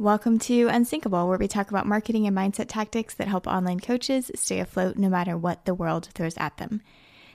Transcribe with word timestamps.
Welcome 0.00 0.38
to 0.38 0.66
Unsinkable, 0.68 1.28
where 1.28 1.36
we 1.36 1.46
talk 1.46 1.68
about 1.68 1.84
marketing 1.84 2.26
and 2.26 2.34
mindset 2.34 2.68
tactics 2.68 3.12
that 3.16 3.28
help 3.28 3.46
online 3.46 3.80
coaches 3.80 4.30
stay 4.34 4.58
afloat 4.58 4.96
no 4.96 5.10
matter 5.10 5.36
what 5.36 5.66
the 5.66 5.74
world 5.74 6.08
throws 6.14 6.38
at 6.38 6.56
them. 6.56 6.80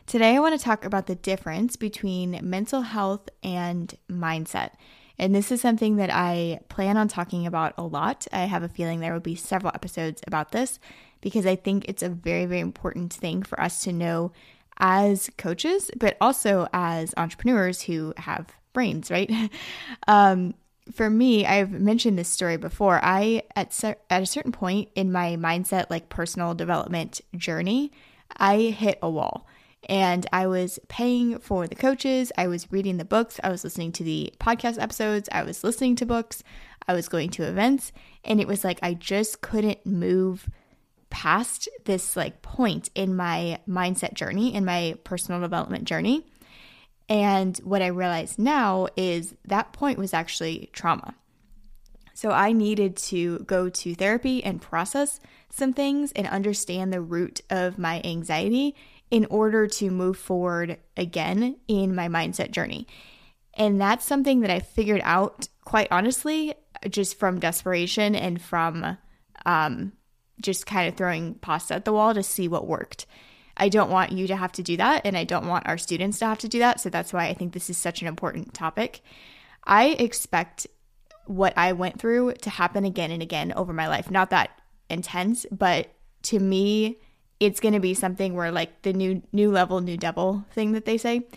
Today, 0.08 0.36
I 0.36 0.40
want 0.40 0.60
to 0.60 0.66
talk 0.66 0.84
about 0.84 1.06
the 1.06 1.14
difference 1.14 1.76
between 1.76 2.40
mental 2.42 2.82
health 2.82 3.30
and 3.44 3.94
mindset. 4.10 4.72
And 5.20 5.36
this 5.36 5.52
is 5.52 5.62
something 5.62 5.98
that 5.98 6.10
I 6.12 6.60
plan 6.68 6.98
on 6.98 7.08
talking 7.08 7.46
about 7.46 7.76
a 7.78 7.84
lot. 7.84 8.26
I 8.34 8.46
have 8.46 8.64
a 8.64 8.68
feeling 8.68 9.00
there 9.00 9.14
will 9.14 9.20
be 9.20 9.36
several 9.36 9.72
episodes 9.76 10.24
about 10.26 10.52
this 10.52 10.80
because 11.22 11.46
I 11.46 11.56
think 11.56 11.86
it's 11.88 12.02
a 12.02 12.10
very, 12.10 12.48
very 12.48 12.62
important 12.62 13.14
thing 13.14 13.44
for 13.44 13.62
us 13.62 13.84
to 13.84 13.94
know 13.94 14.32
as 14.80 15.30
coaches, 15.38 15.92
but 15.98 16.18
also 16.20 16.68
as 16.74 17.14
entrepreneurs 17.16 17.84
who 17.84 18.16
have 18.18 18.48
brains, 18.74 19.12
right? 19.12 19.32
um, 20.08 20.56
for 20.92 21.10
me, 21.10 21.46
I've 21.46 21.72
mentioned 21.72 22.18
this 22.18 22.30
story 22.30 22.58
before. 22.58 23.00
I 23.04 23.44
at 23.56 23.84
at 23.84 24.22
a 24.22 24.26
certain 24.26 24.52
point 24.52 24.90
in 24.96 25.12
my 25.12 25.36
mindset 25.36 25.90
like 25.90 26.10
personal 26.10 26.54
development 26.54 27.22
journey, 27.36 27.92
I 28.38 28.58
hit 28.58 29.00
a 29.02 29.10
wall. 29.10 29.48
And 29.88 30.26
I 30.34 30.48
was 30.48 30.80
paying 30.88 31.38
for 31.38 31.68
the 31.68 31.76
coaches, 31.76 32.32
I 32.38 32.48
was 32.48 32.72
reading 32.72 32.98
the 32.98 33.06
books, 33.06 33.40
I 33.44 33.50
was 33.50 33.64
listening 33.64 33.92
to 33.94 34.04
the 34.04 34.34
podcast 34.40 34.82
episodes, 34.82 35.30
I 35.32 35.44
was 35.44 35.64
listening 35.64 35.96
to 35.98 36.08
books, 36.08 36.42
I 36.88 36.94
was 36.94 37.08
going 37.08 37.30
to 37.32 37.44
events, 37.44 37.92
and 38.24 38.42
it 38.42 38.48
was 38.48 38.64
like 38.64 38.80
I 38.82 38.96
just 38.96 39.42
couldn't 39.42 39.86
move 39.86 40.50
past 41.12 41.70
this 41.86 42.16
like 42.16 42.42
point 42.42 42.90
in 42.96 43.16
my 43.16 43.60
mindset 43.70 44.16
journey, 44.16 44.56
in 44.56 44.66
my 44.66 44.98
personal 45.04 45.40
development 45.40 45.84
journey 45.84 46.26
and 47.08 47.58
what 47.60 47.82
I 47.82 47.88
realize 47.88 48.40
now 48.40 48.88
is 48.96 49.36
that 49.46 49.74
point 49.74 50.00
was 50.00 50.14
actually 50.14 50.70
trauma. 50.74 51.16
So 52.14 52.32
I 52.32 52.54
needed 52.54 52.96
to 52.98 53.40
go 53.40 53.70
to 53.70 53.94
therapy 53.94 54.44
and 54.44 54.62
process 54.62 55.20
some 55.50 55.74
things 55.74 56.12
and 56.14 56.28
understand 56.28 56.92
the 56.92 57.02
root 57.02 57.42
of 57.50 57.78
my 57.78 58.02
anxiety 58.04 58.76
in 59.12 59.26
order 59.30 59.68
to 59.68 59.92
move 59.92 60.18
forward 60.18 60.78
again 60.98 61.58
in 61.68 61.94
my 61.94 62.08
mindset 62.08 62.52
journey. 62.52 62.88
And 63.54 63.80
that's 63.80 64.06
something 64.06 64.42
that 64.42 64.50
I 64.50 64.60
figured 64.60 65.02
out 65.04 65.48
quite 65.64 65.90
honestly 65.92 66.54
just 66.90 67.20
from 67.20 67.40
desperation 67.40 68.16
and 68.16 68.42
from 68.42 68.98
um, 69.46 69.94
just 70.42 70.66
kind 70.66 70.88
of 70.88 70.96
throwing 70.96 71.36
pasta 71.36 71.76
at 71.76 71.86
the 71.86 71.94
wall 71.94 72.14
to 72.14 72.24
see 72.24 72.48
what 72.48 72.68
worked. 72.68 73.06
I 73.58 73.70
don't 73.70 73.90
want 73.90 74.12
you 74.12 74.28
to 74.28 74.36
have 74.36 74.52
to 74.54 74.64
do 74.64 74.78
that, 74.78 75.02
and 75.06 75.18
I 75.18 75.24
don't 75.24 75.48
want 75.48 75.68
our 75.68 75.78
students 75.78 76.20
to 76.20 76.26
have 76.26 76.40
to 76.40 76.48
do 76.48 76.60
that. 76.60 76.80
So 76.82 76.90
that's 76.90 77.14
why 77.14 77.28
I 77.28 77.34
think 77.34 77.54
this 77.54 77.70
is 77.70 77.78
such 77.78 78.02
an 78.02 78.08
important 78.08 78.54
topic. 78.54 79.02
I 79.64 79.90
expect 80.00 80.68
what 81.26 81.54
I 81.58 81.72
went 81.74 82.00
through 82.00 82.34
to 82.34 82.50
happen 82.50 82.86
again 82.86 83.12
and 83.12 83.22
again 83.22 83.54
over 83.54 83.74
my 83.74 83.88
life. 83.88 84.12
Not 84.12 84.30
that 84.30 84.52
intense, 84.90 85.46
but 85.52 85.90
to 86.24 86.40
me, 86.40 86.98
it's 87.40 87.60
going 87.60 87.74
to 87.74 87.80
be 87.80 87.94
something 87.94 88.36
where 88.36 88.52
like 88.52 88.82
the 88.84 88.94
new 88.94 89.22
new 89.32 89.52
level, 89.52 89.82
new 89.82 89.98
devil 89.98 90.46
thing 90.52 90.74
that 90.74 90.86
they 90.86 90.98
say. 90.98 91.28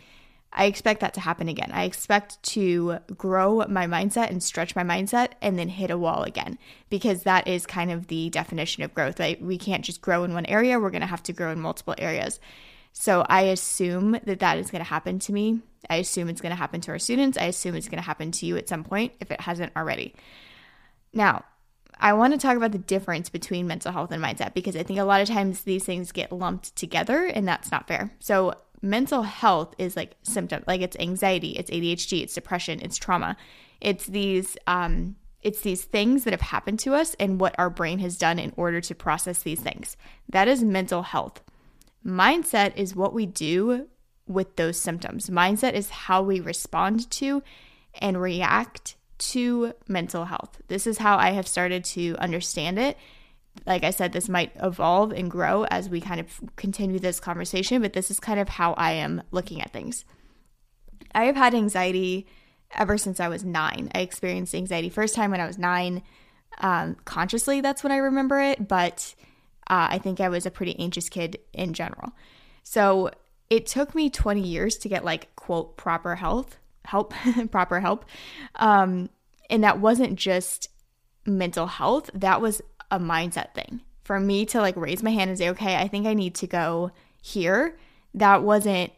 I 0.53 0.65
expect 0.65 1.01
that 1.01 1.15
to 1.15 1.21
happen 1.21 1.49
again. 1.49 1.71
I 1.73 1.85
expect 1.85 2.43
to 2.55 2.99
grow 3.17 3.65
my 3.69 3.87
mindset 3.87 4.31
and 4.31 4.43
stretch 4.43 4.75
my 4.75 4.83
mindset 4.83 5.33
and 5.43 5.59
then 5.59 5.69
hit 5.69 5.91
a 5.91 5.99
wall 5.99 6.23
again 6.23 6.59
because 6.89 7.25
that 7.25 7.47
is 7.47 7.67
kind 7.67 7.91
of 7.91 8.07
the 8.07 8.31
definition 8.31 8.83
of 8.83 8.95
growth. 8.95 9.21
Right? 9.21 9.41
We 9.41 9.59
can't 9.59 9.85
just 9.85 10.01
grow 10.01 10.25
in 10.25 10.33
one 10.33 10.47
area, 10.47 10.81
we're 10.81 10.91
going 10.91 11.03
to 11.03 11.07
have 11.07 11.23
to 11.25 11.33
grow 11.33 11.53
in 11.53 11.61
multiple 11.61 11.95
areas. 11.99 12.41
So 12.93 13.25
I 13.29 13.43
assume 13.43 14.19
that 14.25 14.41
that 14.41 14.59
is 14.59 14.71
going 14.71 14.83
to 14.83 14.89
happen 14.89 15.19
to 15.21 15.33
me. 15.33 15.61
I 15.89 15.97
assume 15.97 16.29
it's 16.29 16.41
going 16.41 16.51
to 16.51 16.57
happen 16.57 16.81
to 16.83 16.91
our 16.91 16.99
students. 16.99 17.39
I 17.39 17.45
assume 17.45 17.75
it's 17.77 17.89
going 17.89 18.03
to 18.03 18.07
happen 18.07 18.33
to 18.33 18.47
you 18.47 18.57
at 18.57 18.69
some 18.69 18.83
point 18.83 19.13
if 19.21 19.31
it 19.31 19.41
hasn't 19.41 19.73
already. 19.77 20.15
Now, 21.13 21.45
I 22.01 22.13
want 22.15 22.33
to 22.33 22.39
talk 22.39 22.57
about 22.57 22.73
the 22.73 22.79
difference 22.79 23.29
between 23.29 23.67
mental 23.67 23.93
health 23.93 24.13
and 24.13 24.23
mindset 24.23 24.55
because 24.55 24.77
I 24.77 24.83
think 24.83 24.99
a 24.99 25.05
lot 25.05 25.21
of 25.21 25.29
times 25.29 25.63
these 25.63 25.85
things 25.85 26.13
get 26.13 26.33
lumped 26.33 26.75
together 26.77 27.27
and 27.27 27.47
that's 27.47 27.71
not 27.71 27.87
fair. 27.87 28.13
So, 28.19 28.55
mental 28.83 29.23
health 29.23 29.75
is 29.79 29.97
like 29.97 30.17
symptom 30.23 30.63
like 30.67 30.80
it's 30.80 30.97
anxiety 31.01 31.51
it's 31.51 31.70
adhd 31.70 32.23
it's 32.23 32.35
depression 32.35 32.80
it's 32.80 32.97
trauma. 32.97 33.36
It's 33.80 34.07
these 34.07 34.57
um 34.67 35.17
it's 35.41 35.61
these 35.61 35.85
things 35.85 36.25
that 36.25 36.33
have 36.33 36.41
happened 36.41 36.80
to 36.80 36.95
us 36.95 37.14
and 37.20 37.41
what 37.41 37.55
our 37.58 37.70
brain 37.70 38.01
has 38.01 38.19
done 38.19 38.39
in 38.39 38.52
order 38.57 38.80
to 38.80 38.95
process 38.95 39.42
these 39.42 39.61
things. 39.61 39.97
That 40.29 40.48
is 40.48 40.64
mental 40.64 41.02
health. 41.02 41.42
Mindset 42.05 42.77
is 42.77 42.97
what 42.97 43.14
we 43.14 43.25
do 43.25 43.86
with 44.27 44.57
those 44.57 44.77
symptoms. 44.77 45.31
Mindset 45.31 45.75
is 45.75 45.91
how 45.91 46.23
we 46.23 46.41
respond 46.41 47.08
to 47.13 47.42
and 47.95 48.20
react 48.20 48.97
to 49.19 49.75
mental 49.86 50.25
health. 50.25 50.61
This 50.69 50.86
is 50.86 50.98
how 50.98 51.17
i 51.17 51.31
have 51.31 51.48
started 51.48 51.85
to 51.85 52.17
understand 52.19 52.79
it 52.79 52.97
like 53.67 53.85
I 53.85 53.91
said, 53.91 54.13
this 54.13 54.29
might 54.29 54.53
evolve 54.63 55.13
and 55.13 55.31
grow 55.31 55.64
as 55.64 55.89
we 55.89 56.01
kind 56.01 56.20
of 56.20 56.41
continue 56.57 56.98
this 56.98 57.20
conversation, 57.20 57.83
but 57.83 57.92
this 57.92 58.11
is 58.11 58.20
kind 58.20 58.41
of 58.41 58.48
how 58.48 58.73
I 58.75 58.92
am 58.92 59.23
looking 59.31 59.61
at 59.61 59.73
things. 59.73 60.05
I 61.14 61.25
have 61.25 61.36
had 61.36 61.55
anxiety 61.55 62.27
ever 62.73 62.98
since 62.98 63.20
I 63.20 63.29
was 63.29 63.45
nine. 63.45 63.91
I 63.95 64.01
experienced 64.01 64.55
anxiety 64.55 64.89
first 64.89 65.14
time 65.14 65.31
when 65.31 65.41
I 65.41 65.47
was 65.47 65.58
nine. 65.58 66.03
Um, 66.61 66.97
consciously, 67.05 67.61
that's 67.61 67.83
when 67.83 67.92
I 67.92 67.97
remember 67.97 68.41
it, 68.41 68.69
but 68.69 69.14
uh, 69.69 69.89
I 69.91 69.98
think 69.98 70.20
I 70.20 70.29
was 70.29 70.47
a 70.47 70.51
pretty 70.51 70.79
anxious 70.79 71.08
kid 71.08 71.39
in 71.53 71.73
general. 71.73 72.13
So 72.63 73.11
it 73.51 73.67
took 73.67 73.95
me 73.95 74.11
20 74.11 74.41
years 74.41 74.77
to 74.79 74.89
get 74.89 75.05
like 75.05 75.35
quote 75.37 75.77
proper 75.77 76.17
health 76.17 76.58
help 76.85 77.13
proper 77.51 77.81
help 77.81 78.05
um, 78.57 79.08
and 79.51 79.64
that 79.64 79.79
wasn't 79.79 80.17
just 80.17 80.69
mental 81.27 81.67
health 81.67 82.11
that 82.14 82.41
was 82.41 82.63
a 82.91 82.99
mindset 82.99 83.55
thing. 83.55 83.81
For 84.05 84.19
me 84.19 84.47
to 84.47 84.61
like 84.61 84.77
raise 84.77 85.03
my 85.03 85.11
hand 85.11 85.31
and 85.31 85.39
say, 85.39 85.51
okay, 85.51 85.77
I 85.77 85.89
think 85.89 86.07
I 86.07 86.15
need 86.15 86.35
to 86.37 86.47
go 86.47 86.91
here, 87.21 87.79
that 88.15 88.43
wasn't 88.43 88.93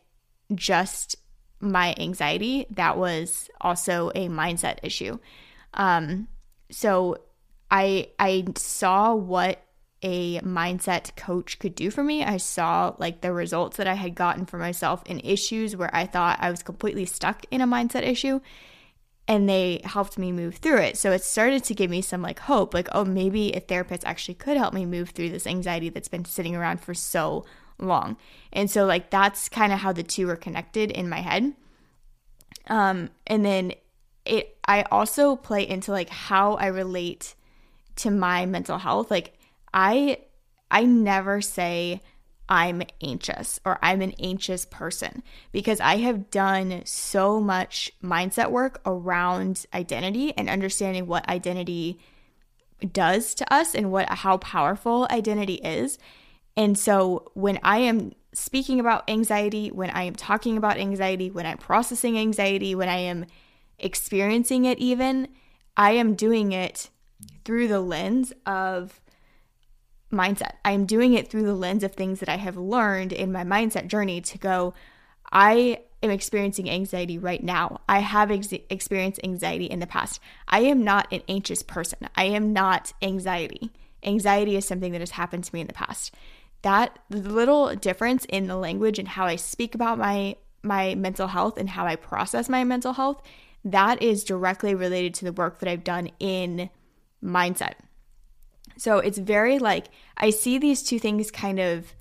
just 0.54 1.16
my 1.60 1.94
anxiety, 1.98 2.66
that 2.70 2.96
was 2.96 3.50
also 3.60 4.10
a 4.14 4.28
mindset 4.28 4.78
issue. 4.82 5.18
Um, 5.74 6.28
so 6.70 7.18
I 7.70 8.08
I 8.18 8.46
saw 8.56 9.14
what 9.14 9.62
a 10.02 10.40
mindset 10.40 11.14
coach 11.16 11.58
could 11.58 11.74
do 11.74 11.90
for 11.90 12.02
me. 12.02 12.24
I 12.24 12.38
saw 12.38 12.94
like 12.98 13.20
the 13.20 13.32
results 13.32 13.76
that 13.76 13.86
I 13.86 13.94
had 13.94 14.14
gotten 14.14 14.46
for 14.46 14.58
myself 14.58 15.02
in 15.06 15.20
issues 15.20 15.76
where 15.76 15.94
I 15.94 16.06
thought 16.06 16.38
I 16.40 16.50
was 16.50 16.62
completely 16.62 17.04
stuck 17.04 17.44
in 17.50 17.60
a 17.60 17.66
mindset 17.66 18.06
issue 18.06 18.40
and 19.30 19.48
they 19.48 19.80
helped 19.84 20.18
me 20.18 20.32
move 20.32 20.56
through 20.56 20.78
it. 20.78 20.98
So 20.98 21.12
it 21.12 21.22
started 21.22 21.62
to 21.62 21.74
give 21.74 21.88
me 21.88 22.02
some 22.02 22.20
like 22.20 22.40
hope, 22.40 22.74
like, 22.74 22.88
oh, 22.90 23.04
maybe 23.04 23.52
a 23.52 23.60
therapist 23.60 24.04
actually 24.04 24.34
could 24.34 24.56
help 24.56 24.74
me 24.74 24.84
move 24.84 25.10
through 25.10 25.30
this 25.30 25.46
anxiety 25.46 25.88
that's 25.88 26.08
been 26.08 26.24
sitting 26.24 26.56
around 26.56 26.80
for 26.80 26.94
so 26.94 27.44
long. 27.78 28.16
And 28.52 28.68
so, 28.68 28.86
like, 28.86 29.10
that's 29.10 29.48
kind 29.48 29.72
of 29.72 29.78
how 29.78 29.92
the 29.92 30.02
two 30.02 30.28
are 30.28 30.36
connected 30.36 30.90
in 30.90 31.08
my 31.08 31.20
head. 31.20 31.54
Um, 32.66 33.10
and 33.24 33.44
then 33.44 33.72
it, 34.24 34.58
I 34.66 34.82
also 34.90 35.36
play 35.36 35.66
into 35.66 35.92
like 35.92 36.10
how 36.10 36.54
I 36.54 36.66
relate 36.66 37.36
to 37.96 38.10
my 38.10 38.46
mental 38.46 38.78
health. 38.78 39.12
Like, 39.12 39.38
I, 39.72 40.18
I 40.72 40.82
never 40.82 41.40
say, 41.40 42.02
I'm 42.50 42.82
anxious 43.00 43.60
or 43.64 43.78
I'm 43.80 44.02
an 44.02 44.12
anxious 44.18 44.64
person 44.64 45.22
because 45.52 45.80
I 45.80 45.98
have 45.98 46.30
done 46.30 46.82
so 46.84 47.40
much 47.40 47.92
mindset 48.02 48.50
work 48.50 48.80
around 48.84 49.66
identity 49.72 50.36
and 50.36 50.50
understanding 50.50 51.06
what 51.06 51.28
identity 51.28 52.00
does 52.92 53.34
to 53.36 53.52
us 53.52 53.74
and 53.74 53.92
what 53.92 54.08
how 54.08 54.38
powerful 54.38 55.06
identity 55.10 55.54
is. 55.54 55.98
And 56.56 56.76
so 56.76 57.30
when 57.34 57.60
I 57.62 57.78
am 57.78 58.12
speaking 58.32 58.80
about 58.80 59.08
anxiety, 59.08 59.70
when 59.70 59.90
I 59.90 60.02
am 60.02 60.16
talking 60.16 60.56
about 60.56 60.76
anxiety, 60.76 61.30
when 61.30 61.46
I'm 61.46 61.58
processing 61.58 62.18
anxiety, 62.18 62.74
when 62.74 62.88
I 62.88 62.98
am 62.98 63.26
experiencing 63.78 64.64
it 64.64 64.78
even, 64.78 65.28
I 65.76 65.92
am 65.92 66.14
doing 66.14 66.52
it 66.52 66.90
through 67.44 67.68
the 67.68 67.80
lens 67.80 68.32
of 68.44 69.00
mindset. 70.12 70.52
I'm 70.64 70.86
doing 70.86 71.14
it 71.14 71.28
through 71.28 71.44
the 71.44 71.54
lens 71.54 71.84
of 71.84 71.92
things 71.92 72.20
that 72.20 72.28
I 72.28 72.36
have 72.36 72.56
learned 72.56 73.12
in 73.12 73.32
my 73.32 73.44
mindset 73.44 73.86
journey 73.86 74.20
to 74.20 74.38
go, 74.38 74.74
I 75.32 75.80
am 76.02 76.10
experiencing 76.10 76.68
anxiety 76.68 77.18
right 77.18 77.42
now. 77.42 77.80
I 77.88 78.00
have 78.00 78.30
ex- 78.30 78.52
experienced 78.68 79.20
anxiety 79.22 79.66
in 79.66 79.80
the 79.80 79.86
past. 79.86 80.20
I 80.48 80.60
am 80.60 80.82
not 80.82 81.12
an 81.12 81.22
anxious 81.28 81.62
person. 81.62 82.08
I 82.16 82.24
am 82.24 82.52
not 82.52 82.92
anxiety. 83.02 83.70
Anxiety 84.02 84.56
is 84.56 84.66
something 84.66 84.92
that 84.92 85.00
has 85.00 85.12
happened 85.12 85.44
to 85.44 85.54
me 85.54 85.60
in 85.60 85.66
the 85.66 85.72
past. 85.72 86.14
That 86.62 86.98
little 87.10 87.74
difference 87.76 88.24
in 88.26 88.46
the 88.46 88.56
language 88.56 88.98
and 88.98 89.08
how 89.08 89.26
I 89.26 89.36
speak 89.36 89.74
about 89.74 89.98
my 89.98 90.36
my 90.62 90.94
mental 90.94 91.28
health 91.28 91.56
and 91.56 91.70
how 91.70 91.86
I 91.86 91.96
process 91.96 92.48
my 92.50 92.64
mental 92.64 92.92
health, 92.92 93.22
that 93.64 94.02
is 94.02 94.24
directly 94.24 94.74
related 94.74 95.14
to 95.14 95.24
the 95.24 95.32
work 95.32 95.58
that 95.58 95.70
I've 95.70 95.84
done 95.84 96.10
in 96.18 96.68
mindset. 97.24 97.74
So 98.80 98.96
it's 98.96 99.18
very 99.18 99.58
like 99.58 99.88
I 100.16 100.30
see 100.30 100.56
these 100.56 100.82
two 100.82 100.98
things 100.98 101.30
kind 101.30 101.60
of 101.60 101.94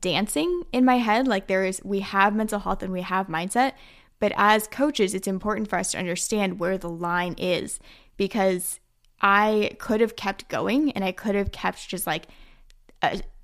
dancing 0.00 0.64
in 0.72 0.84
my 0.84 0.96
head. 0.98 1.28
Like 1.28 1.46
there 1.46 1.64
is, 1.64 1.80
we 1.84 2.00
have 2.00 2.34
mental 2.34 2.58
health 2.58 2.82
and 2.82 2.92
we 2.92 3.02
have 3.02 3.28
mindset. 3.28 3.74
But 4.18 4.32
as 4.34 4.66
coaches, 4.66 5.14
it's 5.14 5.28
important 5.28 5.70
for 5.70 5.78
us 5.78 5.92
to 5.92 5.98
understand 5.98 6.58
where 6.58 6.76
the 6.76 6.88
line 6.88 7.36
is 7.38 7.78
because 8.16 8.80
I 9.20 9.76
could 9.78 10.00
have 10.00 10.16
kept 10.16 10.48
going 10.48 10.90
and 10.92 11.04
I 11.04 11.12
could 11.12 11.36
have 11.36 11.52
kept 11.52 11.88
just 11.88 12.08
like 12.08 12.26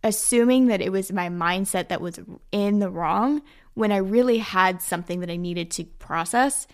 assuming 0.02 0.66
that 0.66 0.82
it 0.82 0.90
was 0.90 1.12
my 1.12 1.28
mindset 1.28 1.86
that 1.86 2.00
was 2.00 2.18
in 2.50 2.80
the 2.80 2.90
wrong 2.90 3.42
when 3.74 3.92
I 3.92 3.98
really 3.98 4.38
had 4.38 4.82
something 4.82 5.20
that 5.20 5.30
I 5.30 5.36
needed 5.36 5.70
to 5.72 5.84
process. 5.84 6.66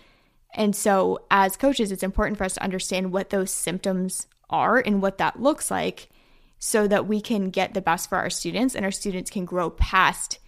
And 0.55 0.75
so, 0.75 1.19
as 1.29 1.55
coaches, 1.55 1.91
it's 1.91 2.03
important 2.03 2.39
for 2.39 2.45
us 2.45 2.55
to 2.55 2.63
understand 2.63 3.11
what 3.11 3.29
those 3.29 3.51
symptoms 3.51 4.25
are 4.53 4.77
and 4.77 5.01
what 5.01 5.17
that 5.17 5.41
looks 5.41 5.69
like 5.69 6.09
so 6.59 6.87
that 6.87 7.07
we 7.07 7.19
can 7.19 7.49
get 7.49 7.73
the 7.73 7.81
best 7.81 8.07
for 8.07 8.17
our 8.17 8.29
students 8.29 8.75
and 8.75 8.85
our 8.85 8.91
students 8.91 9.29
can 9.29 9.43
grow 9.43 9.69
past 9.69 10.39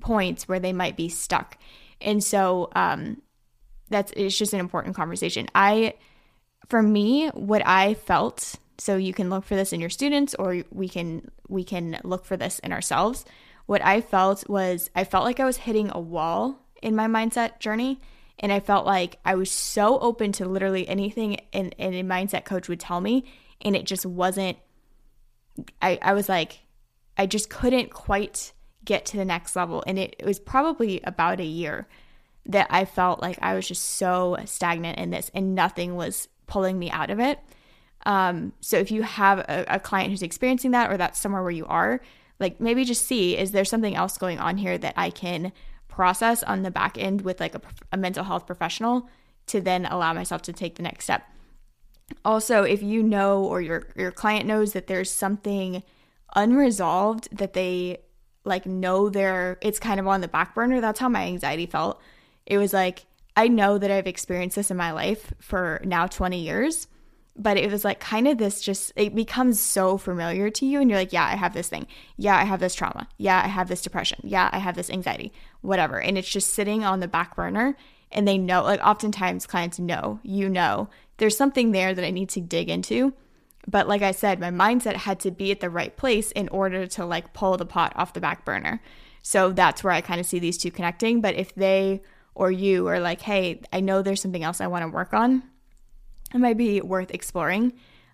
points 0.00 0.48
where 0.48 0.58
they 0.58 0.72
might 0.72 0.96
be 0.96 1.08
stuck. 1.08 1.56
And 2.00 2.24
so, 2.24 2.70
um, 2.74 3.22
that's 3.88 4.12
it's 4.16 4.36
just 4.36 4.52
an 4.52 4.58
important 4.58 4.96
conversation. 4.96 5.46
I, 5.54 5.94
for 6.68 6.82
me, 6.82 7.28
what 7.28 7.64
I 7.64 7.94
felt 7.94 8.56
so 8.78 8.96
you 8.96 9.12
can 9.12 9.30
look 9.30 9.44
for 9.44 9.56
this 9.56 9.72
in 9.72 9.80
your 9.80 9.90
students 9.90 10.34
or 10.34 10.62
we 10.70 10.88
can 10.88 11.30
we 11.48 11.64
can 11.64 11.98
look 12.04 12.24
for 12.24 12.36
this 12.36 12.58
in 12.60 12.72
ourselves 12.72 13.24
what 13.66 13.84
i 13.84 14.00
felt 14.00 14.48
was 14.48 14.90
i 14.94 15.04
felt 15.04 15.24
like 15.24 15.40
i 15.40 15.44
was 15.44 15.56
hitting 15.58 15.90
a 15.92 16.00
wall 16.00 16.58
in 16.82 16.94
my 16.94 17.06
mindset 17.06 17.58
journey 17.58 17.98
and 18.38 18.52
i 18.52 18.60
felt 18.60 18.86
like 18.86 19.18
i 19.24 19.34
was 19.34 19.50
so 19.50 19.98
open 20.00 20.32
to 20.32 20.46
literally 20.46 20.86
anything 20.88 21.34
in, 21.52 21.70
in 21.72 21.94
a 21.94 22.02
mindset 22.02 22.44
coach 22.44 22.68
would 22.68 22.80
tell 22.80 23.00
me. 23.00 23.24
And 23.62 23.74
it 23.74 23.84
just 23.84 24.04
wasn't 24.04 24.58
i, 25.80 25.98
I 26.02 26.12
was 26.12 26.28
like 26.28 26.60
i 27.16 27.26
just 27.26 27.50
couldn't 27.50 27.90
quite 27.90 28.52
get 28.84 29.04
to 29.06 29.16
the 29.16 29.24
next 29.24 29.56
level. 29.56 29.82
And 29.86 29.98
it, 29.98 30.14
it 30.18 30.24
was 30.24 30.38
probably 30.38 31.00
about 31.02 31.40
a 31.40 31.44
year 31.44 31.88
that 32.44 32.68
i 32.70 32.84
felt 32.84 33.20
like 33.20 33.38
i 33.42 33.54
was 33.54 33.66
just 33.66 33.84
so 33.84 34.36
stagnant 34.44 34.98
in 34.98 35.10
this 35.10 35.30
and 35.34 35.54
nothing 35.54 35.96
was 35.96 36.28
pulling 36.46 36.78
me 36.78 36.90
out 36.90 37.10
of 37.10 37.18
it. 37.18 37.38
Um, 38.04 38.52
so 38.60 38.78
if 38.78 38.90
you 38.90 39.02
have 39.02 39.40
a, 39.40 39.64
a 39.68 39.80
client 39.80 40.10
who's 40.10 40.22
experiencing 40.22 40.70
that 40.70 40.90
or 40.90 40.96
that's 40.96 41.18
somewhere 41.18 41.42
where 41.42 41.50
you 41.50 41.66
are, 41.66 42.00
like 42.38 42.60
maybe 42.60 42.84
just 42.84 43.06
see 43.06 43.36
is 43.36 43.50
there 43.50 43.64
something 43.64 43.94
else 43.94 44.18
going 44.18 44.38
on 44.38 44.56
here 44.56 44.78
that 44.78 44.94
I 44.96 45.10
can 45.10 45.52
process 45.96 46.42
on 46.42 46.62
the 46.62 46.70
back 46.70 46.96
end 46.98 47.22
with 47.22 47.40
like 47.40 47.54
a, 47.54 47.60
a 47.90 47.96
mental 47.96 48.22
health 48.22 48.46
professional 48.46 49.08
to 49.46 49.60
then 49.60 49.86
allow 49.86 50.12
myself 50.12 50.42
to 50.42 50.52
take 50.52 50.76
the 50.76 50.82
next 50.82 51.04
step. 51.04 51.24
Also, 52.24 52.62
if 52.62 52.82
you 52.82 53.02
know 53.02 53.42
or 53.42 53.60
your 53.60 53.88
your 53.96 54.12
client 54.12 54.46
knows 54.46 54.74
that 54.74 54.86
there's 54.86 55.10
something 55.10 55.82
unresolved 56.36 57.28
that 57.36 57.54
they 57.54 57.98
like 58.44 58.66
know 58.66 59.08
they're 59.08 59.58
it's 59.60 59.80
kind 59.80 59.98
of 59.98 60.06
on 60.06 60.20
the 60.20 60.28
back 60.28 60.54
burner, 60.54 60.80
that's 60.80 61.00
how 61.00 61.08
my 61.08 61.24
anxiety 61.24 61.66
felt. 61.66 62.00
It 62.44 62.58
was 62.58 62.72
like 62.72 63.06
I 63.34 63.48
know 63.48 63.78
that 63.78 63.90
I've 63.90 64.06
experienced 64.06 64.56
this 64.56 64.70
in 64.70 64.76
my 64.76 64.92
life 64.92 65.32
for 65.40 65.80
now 65.84 66.06
20 66.06 66.38
years 66.38 66.86
but 67.38 67.56
it 67.56 67.70
was 67.70 67.84
like 67.84 68.00
kind 68.00 68.26
of 68.26 68.38
this 68.38 68.60
just 68.60 68.92
it 68.96 69.14
becomes 69.14 69.60
so 69.60 69.98
familiar 69.98 70.50
to 70.50 70.66
you 70.66 70.80
and 70.80 70.90
you're 70.90 70.98
like 70.98 71.12
yeah 71.12 71.26
i 71.26 71.36
have 71.36 71.54
this 71.54 71.68
thing. 71.68 71.86
Yeah 72.16 72.36
i 72.36 72.44
have 72.44 72.60
this 72.60 72.74
trauma. 72.74 73.08
Yeah 73.18 73.40
i 73.44 73.48
have 73.48 73.68
this 73.68 73.82
depression. 73.82 74.20
Yeah 74.22 74.50
i 74.52 74.58
have 74.58 74.76
this 74.76 74.90
anxiety. 74.90 75.32
Whatever. 75.60 76.00
And 76.00 76.16
it's 76.16 76.30
just 76.30 76.54
sitting 76.54 76.84
on 76.84 77.00
the 77.00 77.08
back 77.08 77.36
burner 77.36 77.76
and 78.12 78.26
they 78.26 78.38
know 78.38 78.62
like 78.62 78.80
oftentimes 78.84 79.46
clients 79.46 79.78
know 79.78 80.20
you 80.22 80.48
know 80.48 80.88
there's 81.18 81.36
something 81.36 81.72
there 81.72 81.94
that 81.94 82.04
i 82.04 82.10
need 82.10 82.28
to 82.30 82.40
dig 82.40 82.68
into. 82.68 83.12
But 83.68 83.88
like 83.88 84.02
i 84.02 84.12
said 84.12 84.40
my 84.40 84.50
mindset 84.50 84.94
had 84.94 85.20
to 85.20 85.30
be 85.30 85.50
at 85.50 85.60
the 85.60 85.70
right 85.70 85.96
place 85.96 86.32
in 86.32 86.48
order 86.48 86.86
to 86.86 87.04
like 87.04 87.34
pull 87.34 87.56
the 87.56 87.66
pot 87.66 87.92
off 87.96 88.14
the 88.14 88.20
back 88.20 88.44
burner. 88.44 88.80
So 89.22 89.52
that's 89.52 89.82
where 89.82 89.92
i 89.92 90.00
kind 90.00 90.20
of 90.20 90.26
see 90.26 90.38
these 90.38 90.58
two 90.58 90.70
connecting. 90.70 91.20
But 91.20 91.34
if 91.34 91.54
they 91.54 92.02
or 92.34 92.50
you 92.50 92.86
are 92.86 93.00
like 93.00 93.22
hey 93.22 93.60
i 93.72 93.80
know 93.80 94.02
there's 94.02 94.20
something 94.20 94.44
else 94.44 94.60
i 94.60 94.66
want 94.66 94.82
to 94.82 94.88
work 94.88 95.14
on 95.14 95.42
it 96.34 96.38
might 96.38 96.56
be 96.56 96.80
worth 96.80 97.10
exploring. 97.10 97.72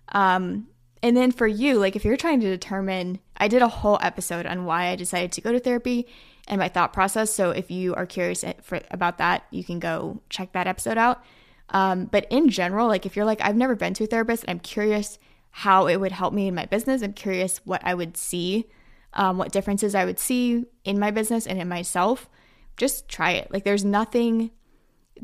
Um, 0.09 0.67
and 1.01 1.17
then 1.17 1.31
for 1.31 1.47
you, 1.47 1.79
like 1.79 1.95
if 1.95 2.05
you're 2.05 2.17
trying 2.17 2.39
to 2.39 2.49
determine, 2.49 3.19
I 3.35 3.47
did 3.49 3.61
a 3.61 3.67
whole 3.67 3.99
episode 4.01 4.45
on 4.45 4.65
why 4.65 4.87
I 4.87 4.95
decided 4.95 5.33
to 5.33 5.41
go 5.41 5.51
to 5.51 5.59
therapy 5.59 6.07
and 6.47 6.59
my 6.59 6.69
thought 6.69 6.93
process. 6.93 7.33
So 7.33 7.51
if 7.51 7.69
you 7.69 7.93
are 7.95 8.05
curious 8.05 8.45
for, 8.61 8.79
about 8.89 9.17
that, 9.17 9.43
you 9.51 9.63
can 9.63 9.79
go 9.79 10.21
check 10.29 10.53
that 10.53 10.67
episode 10.67 10.97
out. 10.97 11.23
Um, 11.69 12.05
but 12.05 12.27
in 12.29 12.49
general, 12.49 12.87
like 12.87 13.05
if 13.05 13.15
you're 13.15 13.25
like, 13.25 13.41
I've 13.41 13.55
never 13.55 13.75
been 13.75 13.93
to 13.95 14.05
a 14.05 14.07
therapist 14.07 14.43
and 14.43 14.51
I'm 14.51 14.59
curious 14.59 15.19
how 15.51 15.87
it 15.87 15.97
would 15.97 16.11
help 16.11 16.33
me 16.33 16.47
in 16.47 16.55
my 16.55 16.65
business, 16.65 17.01
I'm 17.01 17.13
curious 17.13 17.59
what 17.65 17.81
I 17.83 17.93
would 17.93 18.17
see, 18.17 18.69
um, 19.13 19.37
what 19.37 19.51
differences 19.51 19.95
I 19.95 20.05
would 20.05 20.19
see 20.19 20.65
in 20.83 20.99
my 20.99 21.11
business 21.11 21.45
and 21.45 21.59
in 21.59 21.67
myself, 21.67 22.29
just 22.77 23.07
try 23.07 23.31
it. 23.31 23.51
Like 23.51 23.63
there's 23.63 23.85
nothing 23.85 24.51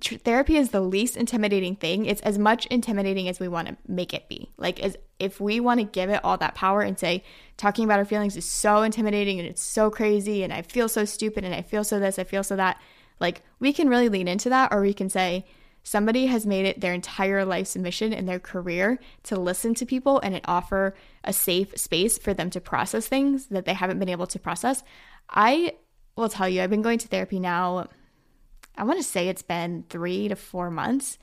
tr- 0.01 0.15
therapy 0.15 0.57
is 0.57 0.69
the 0.69 0.81
least 0.81 1.17
intimidating 1.17 1.75
thing. 1.75 2.05
It's 2.05 2.21
as 2.21 2.37
much 2.37 2.65
intimidating 2.67 3.27
as 3.27 3.39
we 3.39 3.47
want 3.47 3.67
to 3.67 3.77
make 3.87 4.13
it 4.13 4.27
be. 4.29 4.49
Like 4.57 4.79
as 4.79 4.97
if 5.19 5.39
we 5.39 5.59
want 5.59 5.79
to 5.79 5.85
give 5.85 6.09
it 6.09 6.23
all 6.23 6.37
that 6.37 6.55
power 6.55 6.81
and 6.81 6.97
say 6.97 7.23
talking 7.57 7.85
about 7.85 7.99
our 7.99 8.05
feelings 8.05 8.37
is 8.37 8.45
so 8.45 8.81
intimidating 8.81 9.39
and 9.39 9.47
it's 9.47 9.61
so 9.61 9.89
crazy 9.89 10.43
and 10.43 10.53
I 10.53 10.61
feel 10.61 10.87
so 10.87 11.05
stupid 11.05 11.43
and 11.43 11.53
I 11.53 11.61
feel 11.61 11.83
so 11.83 11.99
this, 11.99 12.19
I 12.19 12.23
feel 12.23 12.43
so 12.43 12.55
that, 12.55 12.79
like 13.19 13.41
we 13.59 13.73
can 13.73 13.89
really 13.89 14.09
lean 14.09 14.27
into 14.27 14.49
that 14.49 14.71
or 14.71 14.81
we 14.81 14.93
can 14.93 15.09
say 15.09 15.45
somebody 15.83 16.27
has 16.27 16.45
made 16.45 16.65
it 16.65 16.81
their 16.81 16.93
entire 16.93 17.43
life's 17.43 17.75
mission 17.75 18.13
in 18.13 18.25
their 18.25 18.39
career 18.39 18.99
to 19.23 19.39
listen 19.39 19.73
to 19.75 19.85
people 19.85 20.19
and 20.19 20.35
it 20.35 20.43
offer 20.45 20.95
a 21.23 21.33
safe 21.33 21.77
space 21.77 22.17
for 22.17 22.33
them 22.33 22.49
to 22.49 22.61
process 22.61 23.07
things 23.07 23.47
that 23.47 23.65
they 23.65 23.73
haven't 23.73 23.99
been 23.99 24.09
able 24.09 24.27
to 24.27 24.39
process. 24.39 24.83
I 25.29 25.73
will 26.15 26.29
tell 26.29 26.49
you, 26.49 26.61
I've 26.61 26.69
been 26.69 26.81
going 26.81 26.99
to 26.99 27.07
therapy 27.07 27.39
now 27.39 27.87
I 28.79 28.83
want 28.83 28.97
to 28.97 29.03
say 29.03 29.27
it's 29.27 29.41
been 29.41 29.83
three 29.89 30.29
to 30.29 30.35
four 30.35 30.71
months, 30.71 31.17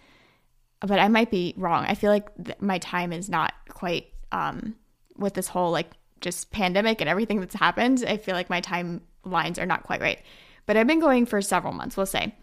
but 0.81 0.99
I 0.99 1.09
might 1.09 1.31
be 1.31 1.55
wrong. 1.57 1.85
I 1.87 1.95
feel 1.95 2.11
like 2.11 2.29
th- 2.45 2.61
my 2.61 2.79
time 2.79 3.13
is 3.13 3.31
not 3.31 3.55
quite 3.71 4.09
um, 4.31 4.77
with 5.17 5.35
this 5.35 5.49
whole 5.49 5.71
like 5.71 5.93
just 6.21 6.51
pandemic 6.51 7.01
and 7.01 7.09
everything 7.09 7.41
that's 7.41 7.55
happened. 7.55 8.05
I 8.07 8.19
feel 8.19 8.35
like 8.35 8.51
my 8.51 8.61
timelines 8.61 9.59
are 9.59 9.67
not 9.67 9.85
quite 9.85 10.03
right. 10.03 10.21
But 10.67 10.77
I've 10.77 10.87
been 10.87 11.01
going 11.01 11.25
for 11.25 11.41
several 11.41 11.73
months, 11.73 11.97
we'll 11.97 12.07
say. 12.07 12.35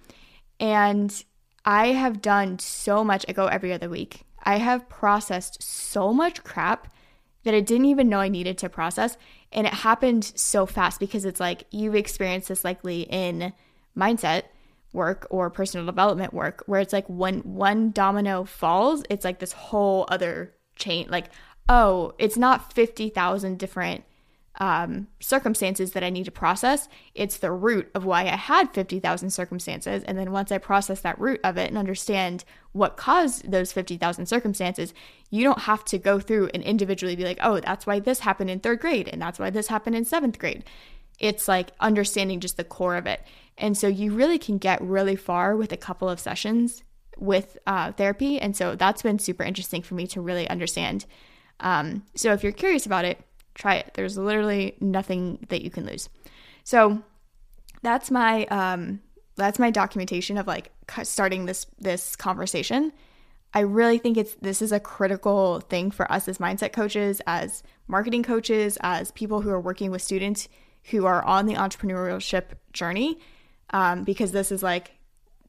And 0.60 1.24
I 1.64 1.88
have 1.88 2.22
done 2.22 2.58
so 2.58 3.04
much. 3.04 3.26
I 3.28 3.34
go 3.34 3.46
every 3.46 3.72
other 3.72 3.90
week. 3.90 4.24
I 4.42 4.58
have 4.58 4.90
processed 4.90 5.62
so 5.62 6.12
much 6.14 6.44
crap 6.44 6.92
that 7.44 7.54
I 7.54 7.60
didn't 7.60 7.86
even 7.86 8.10
know 8.10 8.20
I 8.20 8.30
needed 8.30 8.58
to 8.60 8.70
process. 8.70 9.18
And 9.52 9.68
it 9.68 9.74
happened 9.74 10.24
so 10.36 10.66
fast 10.66 11.00
because 11.00 11.26
it's 11.26 11.40
like 11.40 11.66
you've 11.70 11.96
experienced 11.96 12.48
this 12.48 12.64
likely 12.64 13.02
in 13.02 13.54
mindset 13.96 14.44
work 14.94 15.28
or 15.30 15.50
personal 15.50 15.86
development 15.86 16.34
work 16.34 16.64
where 16.66 16.80
it's 16.80 16.94
like 16.94 17.08
when 17.08 17.40
one 17.40 17.92
domino 17.92 18.44
falls, 18.44 19.04
it's 19.10 19.26
like 19.26 19.40
this 19.40 19.52
whole 19.52 20.06
other 20.10 20.54
chain. 20.76 21.08
Like, 21.10 21.30
oh, 21.68 22.14
it's 22.18 22.38
not 22.38 22.74
50,000 22.74 23.58
different 23.58 24.04
um, 24.60 25.08
circumstances 25.20 25.94
that 25.94 26.04
I 26.04 26.12
need 26.12 26.26
to 26.26 26.32
process. 26.32 26.88
It's 27.16 27.38
the 27.38 27.52
root 27.52 27.90
of 27.96 28.06
why 28.06 28.22
I 28.22 28.36
had 28.36 28.74
50,000 28.74 29.32
circumstances. 29.32 30.04
And 30.04 30.18
then 30.18 30.32
once 30.32 30.52
I 30.52 30.60
process 30.60 31.02
that 31.02 31.20
root 31.20 31.40
of 31.44 31.58
it 31.58 31.70
and 31.70 31.78
understand 31.78 32.44
what 32.72 32.98
caused 32.98 33.50
those 33.52 33.72
50,000 33.72 34.28
circumstances, 34.28 34.94
you 35.32 35.44
don't 35.44 35.62
have 35.62 35.84
to 35.86 35.98
go 35.98 36.20
through 36.20 36.52
and 36.54 36.62
individually 36.62 37.16
be 37.16 37.24
like, 37.24 37.40
oh, 37.42 37.60
that's 37.60 37.88
why 37.88 38.00
this 38.00 38.20
happened 38.20 38.52
in 38.52 38.60
third 38.60 38.80
grade 38.80 39.08
and 39.08 39.22
that's 39.22 39.40
why 39.40 39.50
this 39.50 39.68
happened 39.68 39.96
in 39.96 40.06
seventh 40.06 40.38
grade. 40.38 40.64
It's 41.20 41.48
like 41.48 41.72
understanding 41.80 42.40
just 42.40 42.58
the 42.58 42.64
core 42.64 42.96
of 42.96 43.08
it. 43.08 43.22
And 43.58 43.78
so 43.78 43.88
you 43.88 44.14
really 44.14 44.40
can 44.40 44.58
get 44.58 44.82
really 44.82 45.16
far 45.16 45.56
with 45.56 45.72
a 45.72 45.78
couple 45.78 46.10
of 46.10 46.20
sessions 46.20 46.84
with 47.18 47.58
uh, 47.68 47.92
therapy. 47.92 48.40
And 48.40 48.56
so 48.56 48.76
that's 48.76 49.02
been 49.02 49.20
super 49.20 49.44
interesting 49.44 49.82
for 49.82 49.96
me 49.96 50.08
to 50.08 50.22
really 50.22 50.50
understand. 50.50 51.06
Um, 51.60 52.04
so 52.16 52.34
if 52.34 52.44
you're 52.44 52.52
curious 52.52 52.86
about 52.86 53.06
it, 53.06 53.20
try 53.56 53.76
it. 53.76 53.92
There's 53.94 54.18
literally 54.18 54.76
nothing 54.80 55.46
that 55.50 55.62
you 55.62 55.70
can 55.70 55.86
lose. 55.86 56.10
So 56.64 57.04
that's 57.82 58.10
my 58.10 58.46
um, 58.46 59.02
that's 59.36 59.60
my 59.60 59.70
documentation 59.70 60.38
of 60.38 60.48
like 60.48 60.72
starting 61.04 61.46
this 61.46 61.66
this 61.80 62.16
conversation. 62.16 62.92
I 63.54 63.60
really 63.60 64.00
think 64.00 64.18
it's 64.18 64.34
this 64.36 64.62
is 64.62 64.72
a 64.72 64.80
critical 64.80 65.60
thing 65.60 65.92
for 65.92 66.12
us 66.12 66.28
as 66.28 66.40
mindset 66.40 66.74
coaches, 66.74 67.22
as 67.28 67.62
marketing 67.88 68.24
coaches, 68.24 68.78
as 68.82 69.12
people 69.12 69.42
who 69.42 69.52
are 69.52 69.62
working 69.62 69.92
with 69.92 70.02
students 70.02 70.50
who 70.86 71.06
are 71.06 71.24
on 71.24 71.46
the 71.46 71.54
entrepreneurship 71.54 72.46
journey 72.74 73.20
um, 73.74 74.04
because 74.04 74.32
this 74.32 74.52
is 74.52 74.64
like 74.64 74.92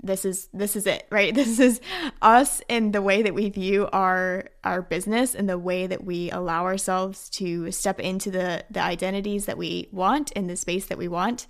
this 0.03 0.25
is 0.25 0.49
this 0.53 0.77
is 0.77 0.87
it 0.87 1.07
right? 1.11 1.35
This 1.45 1.59
is 1.61 1.81
us 2.21 2.61
and 2.69 2.93
the 2.93 3.03
way 3.03 3.23
that 3.23 3.35
we 3.35 3.49
view 3.51 3.89
our 3.93 4.47
our 4.65 4.83
business 4.83 5.35
and 5.35 5.49
the 5.49 5.59
way 5.59 5.87
that 5.87 6.05
we 6.05 6.31
allow 6.31 6.65
ourselves 6.65 7.29
to 7.31 7.71
step 7.71 8.01
into 8.01 8.31
the 8.31 8.65
the 8.71 8.81
identities 8.81 9.47
that 9.47 9.59
we 9.59 9.89
want 9.93 10.33
in 10.33 10.47
the 10.47 10.57
space 10.57 10.87
that 10.87 10.99
we 10.99 11.09
want. 11.09 11.47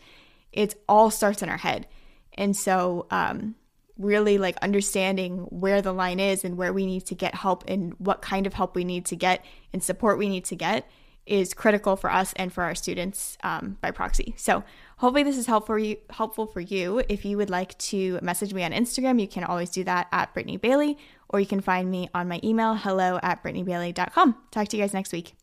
It 0.52 0.75
all 0.88 1.11
starts 1.11 1.43
in 1.43 1.49
our 1.49 1.57
head. 1.57 1.87
And 2.35 2.57
so 2.57 3.07
um 3.11 3.54
really 3.97 4.38
like 4.38 4.57
understanding 4.57 5.38
where 5.50 5.81
the 5.81 5.93
line 5.93 6.19
is 6.19 6.45
and 6.45 6.57
where 6.57 6.73
we 6.73 6.85
need 6.85 7.07
to 7.07 7.14
get 7.14 7.33
help 7.35 7.62
and 7.69 7.95
what 7.99 8.21
kind 8.21 8.45
of 8.45 8.52
help 8.52 8.75
we 8.75 8.83
need 8.83 9.04
to 9.07 9.14
get 9.14 9.45
and 9.73 9.85
support 9.85 10.19
we 10.19 10.28
need 10.28 10.45
to 10.45 10.57
get 10.57 10.88
is 11.26 11.54
critical 11.54 11.97
for 11.97 12.11
us 12.11 12.33
and 12.37 12.52
for 12.52 12.64
our 12.64 12.75
students 12.75 13.38
um, 13.43 13.78
by 13.81 13.90
proxy. 13.90 14.35
So 14.37 14.62
hopefully 14.99 15.23
this 15.23 15.38
is 15.38 15.47
helpful 15.47 15.75
for 15.75 15.78
you. 15.78 15.97
Helpful 16.11 16.47
for 16.47 16.61
you. 16.61 17.02
If 17.09 17.25
you 17.25 17.37
would 17.37 17.50
like 17.50 17.76
to 17.78 18.19
message 18.23 18.52
me 18.52 18.62
on 18.62 18.73
Instagram, 18.73 19.21
you 19.21 19.28
can 19.28 19.45
always 19.45 19.71
do 19.71 19.85
that 19.85 20.09
at 20.12 20.35
Brittany 20.35 20.57
Bailey, 20.57 20.99
or 21.28 21.40
you 21.40 21.47
can 21.47 21.61
find 21.61 21.90
me 21.90 22.09
on 22.14 22.28
my 22.28 22.40
email, 22.45 22.75
hello 22.75 23.19
at 23.23 23.43
brittanybailey.com. 23.43 24.37
Talk 24.50 24.69
to 24.69 24.76
you 24.76 24.83
guys 24.83 24.95
next 24.95 25.12
week. 25.12 25.35